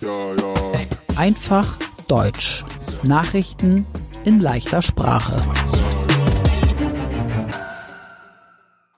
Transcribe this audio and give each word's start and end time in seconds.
Ja, 0.00 0.34
ja. 0.34 0.54
Einfach 1.16 1.76
Deutsch. 2.06 2.64
Nachrichten 3.02 3.84
in 4.24 4.38
leichter 4.38 4.82
Sprache. 4.82 5.36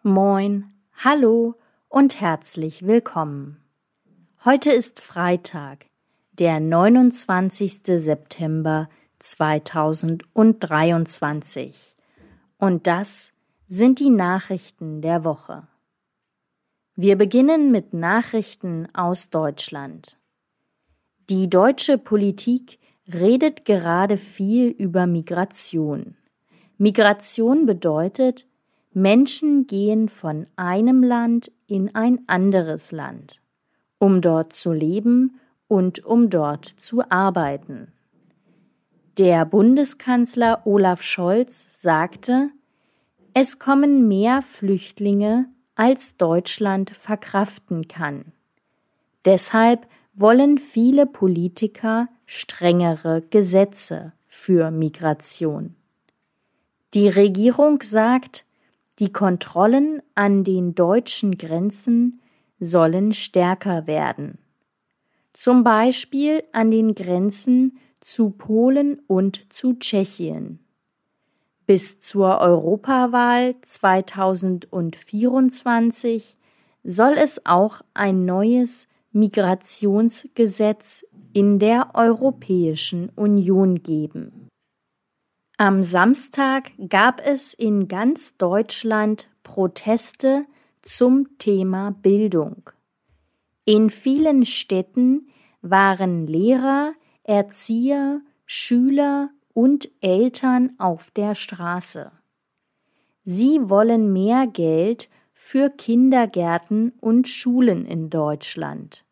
Moin, 0.03 0.71
hallo 0.97 1.55
und 1.89 2.21
herzlich 2.21 2.87
willkommen. 2.87 3.57
Heute 4.45 4.71
ist 4.71 5.01
Freitag, 5.01 5.87
der 6.33 6.61
29. 6.61 7.81
September 7.85 8.91
2023. 9.19 11.97
Und 12.59 12.87
das 12.87 13.33
sind 13.67 13.99
die 13.99 14.11
Nachrichten 14.11 15.01
der 15.01 15.25
Woche. 15.25 15.67
Wir 17.01 17.15
beginnen 17.15 17.71
mit 17.71 17.95
Nachrichten 17.95 18.89
aus 18.93 19.31
Deutschland. 19.31 20.19
Die 21.31 21.49
deutsche 21.49 21.97
Politik 21.97 22.81
redet 23.15 23.65
gerade 23.65 24.17
viel 24.17 24.67
über 24.67 25.07
Migration. 25.07 26.17
Migration 26.77 27.67
bedeutet, 27.67 28.49
Menschen 28.93 29.69
gehen 29.69 30.09
von 30.09 30.49
einem 30.57 31.05
Land 31.05 31.53
in 31.69 31.95
ein 31.95 32.25
anderes 32.27 32.91
Land, 32.91 33.41
um 33.99 34.21
dort 34.21 34.53
zu 34.53 34.73
leben 34.73 35.39
und 35.69 36.05
um 36.05 36.31
dort 36.31 36.65
zu 36.65 37.09
arbeiten. 37.13 37.93
Der 39.19 39.45
Bundeskanzler 39.45 40.63
Olaf 40.67 41.05
Scholz 41.05 41.81
sagte, 41.81 42.51
es 43.35 43.61
kommen 43.61 44.09
mehr 44.09 44.43
Flüchtlinge, 44.43 45.49
als 45.79 46.17
Deutschland 46.17 46.91
verkraften 46.91 47.87
kann. 47.87 48.33
Deshalb 49.25 49.87
wollen 50.13 50.59
viele 50.59 51.07
Politiker 51.07 52.09
strengere 52.27 53.23
Gesetze 53.31 54.13
für 54.27 54.73
Migration. 54.73 55.77
Die 56.95 57.09
Regierung 57.09 57.81
sagt, 57.83 58.45
die 58.99 59.13
Kontrollen 59.13 60.03
an 60.17 60.43
den 60.43 60.75
deutschen 60.75 61.39
Grenzen 61.39 62.21
sollen 62.59 63.13
stärker 63.13 63.87
werden. 63.87 64.39
Zum 65.33 65.63
Beispiel 65.63 66.43
an 66.51 66.73
den 66.73 66.97
Grenzen 66.97 67.79
zu 68.01 68.31
Polen 68.31 69.01
und 69.07 69.53
zu 69.53 69.75
Tschechien. 69.75 70.59
Bis 71.69 72.01
zur 72.01 72.39
Europawahl 72.39 73.55
2024 73.61 76.37
soll 76.83 77.13
es 77.13 77.45
auch 77.45 77.83
ein 77.93 78.25
neues 78.25 78.89
Migrationsgesetz 79.13 81.05
in 81.35 81.59
der 81.59 81.91
Europäischen 81.93 83.11
Union 83.17 83.83
geben. 83.83 84.49
Am 85.59 85.83
Samstag 85.83 86.73
gab 86.89 87.21
es 87.23 87.53
in 87.53 87.87
ganz 87.87 88.39
Deutschland 88.39 89.29
Proteste 89.43 90.47
zum 90.81 91.37
Thema 91.37 91.91
Bildung. 91.91 92.71
In 93.67 93.91
vielen 93.91 94.47
Städten 94.47 95.29
waren 95.61 96.27
Lehrer, 96.27 96.95
Erzieher, 97.25 98.23
Schüler 98.47 99.29
und 99.59 99.91
Eltern 100.03 100.71
auf 100.79 101.11
der 101.11 101.35
Straße. 101.35 102.13
Sie 103.25 103.59
wollen 103.63 104.13
mehr 104.13 104.47
Geld 104.47 105.09
für 105.33 105.69
Kindergärten 105.69 106.93
und 107.01 107.27
Schulen 107.27 107.85
in 107.85 108.09
Deutschland. 108.09 109.05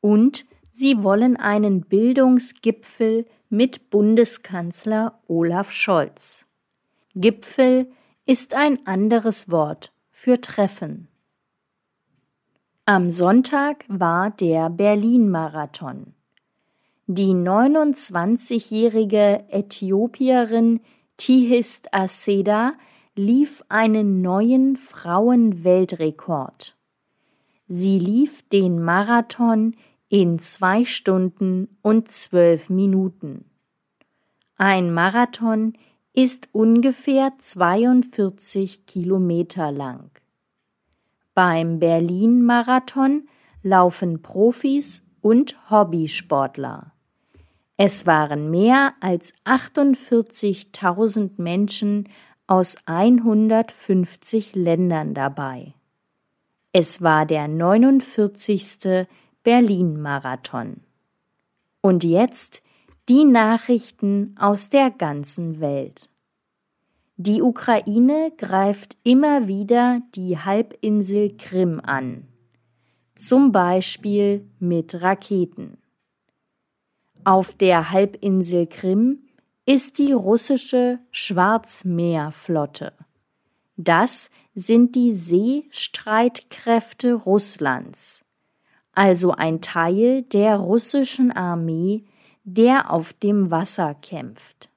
Und 0.00 0.44
sie 0.72 1.04
wollen 1.04 1.36
einen 1.36 1.82
Bildungsgipfel 1.82 3.26
mit 3.48 3.88
Bundeskanzler 3.90 5.20
Olaf 5.28 5.70
Scholz. 5.70 6.46
Gipfel 7.14 7.88
ist 8.24 8.54
ein 8.54 8.84
anderes 8.88 9.52
Wort 9.52 9.92
für 10.10 10.40
Treffen. 10.40 11.06
Am 12.86 13.12
Sonntag 13.12 13.84
war 13.86 14.30
der 14.30 14.68
Berlin-Marathon. 14.68 16.15
Die 17.08 17.34
29-jährige 17.34 19.44
Äthiopierin 19.48 20.80
Tihist 21.16 21.94
Aseda 21.94 22.72
lief 23.14 23.62
einen 23.68 24.22
neuen 24.22 24.76
Frauenweltrekord. 24.76 26.76
Sie 27.68 28.00
lief 28.00 28.42
den 28.48 28.82
Marathon 28.82 29.76
in 30.08 30.40
zwei 30.40 30.84
Stunden 30.84 31.68
und 31.80 32.10
zwölf 32.10 32.70
Minuten. 32.70 33.44
Ein 34.56 34.92
Marathon 34.92 35.74
ist 36.12 36.48
ungefähr 36.50 37.34
42 37.38 38.84
Kilometer 38.86 39.70
lang. 39.70 40.10
Beim 41.34 41.78
Berlin-Marathon 41.78 43.28
laufen 43.62 44.22
Profis 44.22 45.04
und 45.20 45.70
Hobbysportler. 45.70 46.94
Es 47.78 48.06
waren 48.06 48.50
mehr 48.50 48.94
als 49.00 49.34
48.000 49.44 51.32
Menschen 51.36 52.08
aus 52.46 52.76
150 52.86 54.54
Ländern 54.54 55.12
dabei. 55.12 55.74
Es 56.72 57.02
war 57.02 57.26
der 57.26 57.48
49. 57.48 59.06
Berlin-Marathon. 59.42 60.80
Und 61.82 62.02
jetzt 62.02 62.62
die 63.08 63.24
Nachrichten 63.24 64.34
aus 64.38 64.70
der 64.70 64.90
ganzen 64.90 65.60
Welt. 65.60 66.08
Die 67.18 67.42
Ukraine 67.42 68.32
greift 68.36 68.96
immer 69.04 69.48
wieder 69.48 70.02
die 70.14 70.38
Halbinsel 70.38 71.36
Krim 71.36 71.80
an, 71.80 72.26
zum 73.14 73.52
Beispiel 73.52 74.46
mit 74.58 75.00
Raketen. 75.00 75.78
Auf 77.26 77.54
der 77.54 77.90
Halbinsel 77.90 78.66
Krim 78.68 79.26
ist 79.64 79.98
die 79.98 80.12
russische 80.12 81.00
Schwarzmeerflotte. 81.10 82.92
Das 83.76 84.30
sind 84.54 84.94
die 84.94 85.10
Seestreitkräfte 85.10 87.14
Russlands, 87.14 88.24
also 88.92 89.32
ein 89.32 89.60
Teil 89.60 90.22
der 90.22 90.54
russischen 90.54 91.32
Armee, 91.32 92.04
der 92.44 92.92
auf 92.92 93.12
dem 93.12 93.50
Wasser 93.50 93.96
kämpft. 93.96 94.70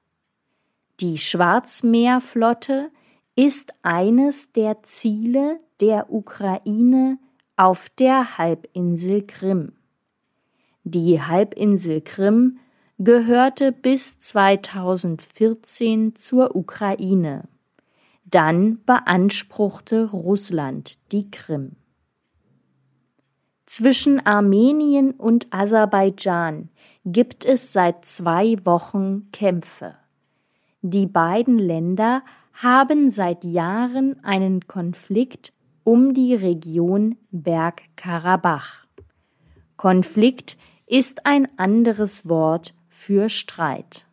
Die 0.98 1.18
Schwarzmeerflotte 1.18 2.90
ist 3.36 3.72
eines 3.84 4.50
der 4.50 4.82
Ziele 4.82 5.60
der 5.80 6.12
Ukraine 6.12 7.20
auf 7.54 7.90
der 7.90 8.38
Halbinsel 8.38 9.24
Krim. 9.24 9.74
Die 10.84 11.20
Halbinsel 11.20 12.00
Krim 12.00 12.58
gehörte 12.98 13.72
bis 13.72 14.18
2014 14.20 16.14
zur 16.16 16.56
Ukraine. 16.56 17.48
Dann 18.24 18.82
beanspruchte 18.84 20.10
Russland 20.10 20.98
die 21.12 21.30
Krim. 21.30 21.76
Zwischen 23.66 24.24
Armenien 24.26 25.12
und 25.12 25.48
Aserbaidschan 25.50 26.70
gibt 27.04 27.44
es 27.44 27.72
seit 27.72 28.04
zwei 28.04 28.56
Wochen 28.64 29.30
Kämpfe. 29.32 29.94
Die 30.82 31.06
beiden 31.06 31.58
Länder 31.58 32.22
haben 32.52 33.10
seit 33.10 33.44
Jahren 33.44 34.22
einen 34.24 34.66
Konflikt 34.66 35.52
um 35.84 36.14
die 36.14 36.34
Region 36.34 37.16
Bergkarabach. 37.30 38.86
Konflikt 39.76 40.58
ist 40.90 41.24
ein 41.24 41.46
anderes 41.56 42.28
Wort 42.28 42.74
für 42.88 43.28
Streit. 43.28 44.06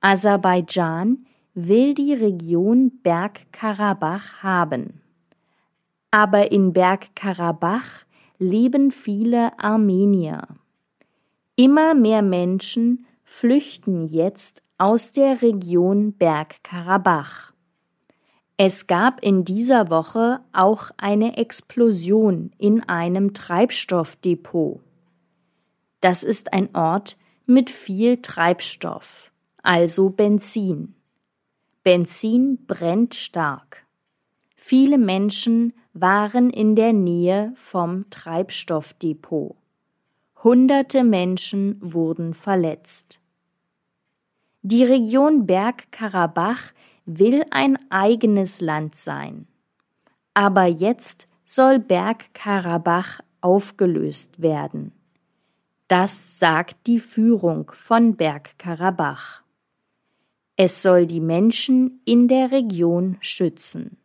Aserbaidschan 0.00 1.26
will 1.52 1.94
die 1.94 2.14
Region 2.14 2.92
Bergkarabach 3.02 4.44
haben. 4.44 5.02
Aber 6.12 6.52
in 6.52 6.72
Bergkarabach 6.72 8.04
leben 8.38 8.92
viele 8.92 9.58
Armenier. 9.58 10.46
Immer 11.56 11.94
mehr 11.94 12.22
Menschen 12.22 13.04
flüchten 13.24 14.06
jetzt 14.06 14.62
aus 14.78 15.10
der 15.10 15.42
Region 15.42 16.12
Bergkarabach. 16.12 17.52
Es 18.56 18.86
gab 18.86 19.20
in 19.24 19.44
dieser 19.44 19.90
Woche 19.90 20.38
auch 20.52 20.92
eine 20.98 21.36
Explosion 21.36 22.52
in 22.58 22.88
einem 22.88 23.34
Treibstoffdepot. 23.34 24.80
Das 26.02 26.24
ist 26.24 26.52
ein 26.52 26.74
Ort 26.74 27.16
mit 27.46 27.70
viel 27.70 28.20
Treibstoff, 28.20 29.30
also 29.62 30.10
Benzin. 30.10 30.96
Benzin 31.84 32.66
brennt 32.66 33.14
stark. 33.14 33.86
Viele 34.56 34.98
Menschen 34.98 35.72
waren 35.92 36.50
in 36.50 36.74
der 36.74 36.92
Nähe 36.92 37.52
vom 37.54 38.10
Treibstoffdepot. 38.10 39.54
Hunderte 40.42 41.04
Menschen 41.04 41.78
wurden 41.80 42.34
verletzt. 42.34 43.20
Die 44.62 44.82
Region 44.82 45.46
Bergkarabach 45.46 46.72
will 47.06 47.44
ein 47.50 47.78
eigenes 47.90 48.60
Land 48.60 48.96
sein. 48.96 49.46
Aber 50.34 50.66
jetzt 50.66 51.28
soll 51.44 51.78
Bergkarabach 51.78 53.20
aufgelöst 53.40 54.42
werden. 54.42 54.92
Das 55.92 56.38
sagt 56.38 56.86
die 56.86 56.98
Führung 56.98 57.70
von 57.74 58.16
Bergkarabach. 58.16 59.42
Es 60.56 60.80
soll 60.80 61.06
die 61.06 61.20
Menschen 61.20 62.00
in 62.06 62.28
der 62.28 62.50
Region 62.50 63.18
schützen. 63.20 63.98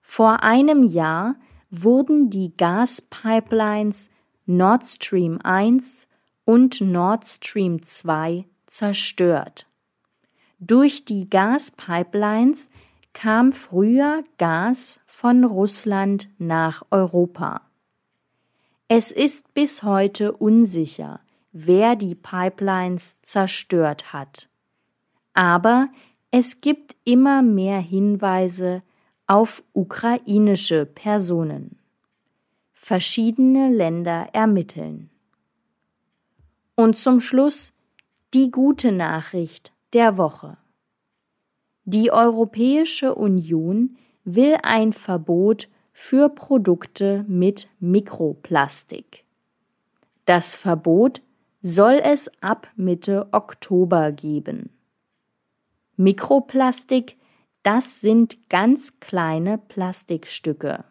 Vor 0.00 0.44
einem 0.44 0.84
Jahr 0.84 1.34
wurden 1.72 2.30
die 2.30 2.56
Gaspipelines 2.56 4.08
Nord 4.46 4.86
Stream 4.86 5.40
1 5.42 6.06
und 6.44 6.80
Nord 6.80 7.26
Stream 7.26 7.82
2 7.82 8.44
zerstört. 8.68 9.66
Durch 10.60 11.06
die 11.06 11.28
Gaspipelines 11.28 12.70
kam 13.14 13.50
früher 13.50 14.22
Gas 14.36 15.00
von 15.06 15.42
Russland 15.42 16.30
nach 16.38 16.84
Europa. 16.92 17.67
Es 18.90 19.12
ist 19.12 19.52
bis 19.52 19.82
heute 19.82 20.32
unsicher, 20.32 21.20
wer 21.52 21.94
die 21.94 22.14
Pipelines 22.14 23.20
zerstört 23.20 24.14
hat. 24.14 24.48
Aber 25.34 25.90
es 26.30 26.62
gibt 26.62 26.96
immer 27.04 27.42
mehr 27.42 27.80
Hinweise 27.80 28.82
auf 29.26 29.62
ukrainische 29.74 30.86
Personen. 30.86 31.78
Verschiedene 32.72 33.68
Länder 33.68 34.30
ermitteln. 34.32 35.10
Und 36.74 36.96
zum 36.96 37.20
Schluss 37.20 37.74
die 38.32 38.50
gute 38.50 38.90
Nachricht 38.90 39.70
der 39.92 40.16
Woche. 40.16 40.56
Die 41.84 42.10
Europäische 42.10 43.14
Union 43.14 43.98
will 44.24 44.56
ein 44.62 44.94
Verbot 44.94 45.68
für 46.00 46.28
Produkte 46.28 47.24
mit 47.26 47.68
Mikroplastik. 47.80 49.24
Das 50.26 50.54
Verbot 50.54 51.22
soll 51.60 52.00
es 52.02 52.30
ab 52.40 52.68
Mitte 52.76 53.26
Oktober 53.32 54.12
geben. 54.12 54.70
Mikroplastik, 55.96 57.18
das 57.64 58.00
sind 58.00 58.48
ganz 58.48 59.00
kleine 59.00 59.58
Plastikstücke. 59.58 60.84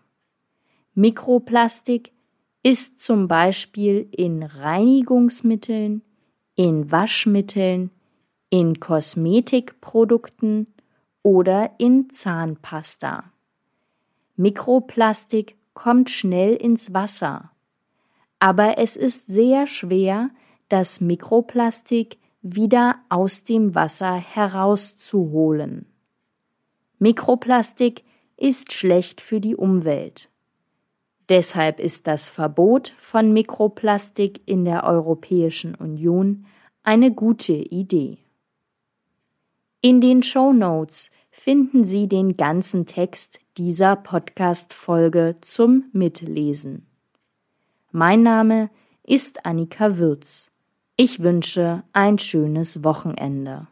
Mikroplastik 0.94 2.12
ist 2.62 3.00
zum 3.00 3.30
Beispiel 3.30 4.10
in 4.12 4.44
Reinigungsmitteln, 4.44 6.02
in 6.56 6.92
Waschmitteln, 6.92 7.92
in 8.50 8.82
Kosmetikprodukten 8.82 10.68
oder 11.24 11.72
in 11.78 12.10
Zahnpasta. 12.10 13.32
Mikroplastik 14.40 15.58
kommt 15.74 16.12
schnell 16.12 16.54
ins 16.54 16.94
Wasser, 16.94 17.52
aber 18.38 18.78
es 18.78 18.96
ist 18.96 19.26
sehr 19.26 19.66
schwer, 19.66 20.30
das 20.70 21.02
Mikroplastik 21.02 22.20
wieder 22.44 22.98
aus 23.10 23.46
dem 23.46 23.74
Wasser 23.74 24.14
herauszuholen. 24.14 25.88
Mikroplastik 27.00 28.04
ist 28.36 28.74
schlecht 28.74 29.22
für 29.22 29.42
die 29.42 29.56
Umwelt. 29.56 30.30
Deshalb 31.30 31.80
ist 31.80 32.06
das 32.06 32.28
Verbot 32.28 32.94
von 33.00 33.34
Mikroplastik 33.34 34.42
in 34.46 34.66
der 34.66 34.84
Europäischen 34.84 35.74
Union 35.74 36.46
eine 36.84 37.12
gute 37.12 37.54
Idee. 37.54 38.20
In 39.82 40.00
den 40.00 40.22
Show 40.22 40.54
Notes 40.54 41.10
finden 41.40 41.84
Sie 41.84 42.08
den 42.08 42.36
ganzen 42.36 42.88
Text 42.88 43.40
dieser 43.58 43.96
Podcast-Folge 43.96 45.36
zum 45.42 45.86
Mitlesen. 45.94 46.88
Mein 47.92 48.24
Name 48.24 48.72
ist 49.04 49.46
Annika 49.46 49.98
Würz. 49.98 50.50
Ich 50.96 51.22
wünsche 51.22 51.84
ein 51.94 52.18
schönes 52.18 52.84
Wochenende. 52.84 53.68